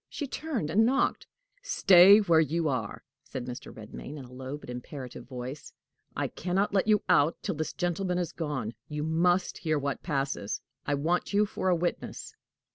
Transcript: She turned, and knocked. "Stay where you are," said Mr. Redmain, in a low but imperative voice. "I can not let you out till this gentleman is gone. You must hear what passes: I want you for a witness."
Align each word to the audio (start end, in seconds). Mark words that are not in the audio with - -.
She 0.09 0.25
turned, 0.25 0.71
and 0.71 0.83
knocked. 0.83 1.27
"Stay 1.61 2.17
where 2.21 2.39
you 2.39 2.67
are," 2.67 3.03
said 3.23 3.45
Mr. 3.45 3.71
Redmain, 3.71 4.17
in 4.17 4.25
a 4.25 4.31
low 4.33 4.57
but 4.57 4.67
imperative 4.71 5.27
voice. 5.29 5.71
"I 6.15 6.27
can 6.27 6.55
not 6.55 6.73
let 6.73 6.87
you 6.87 7.03
out 7.07 7.37
till 7.43 7.53
this 7.53 7.71
gentleman 7.73 8.17
is 8.17 8.31
gone. 8.31 8.73
You 8.87 9.03
must 9.03 9.59
hear 9.59 9.77
what 9.77 10.01
passes: 10.01 10.59
I 10.87 10.95
want 10.95 11.33
you 11.33 11.45
for 11.45 11.69
a 11.69 11.75
witness." 11.75 12.33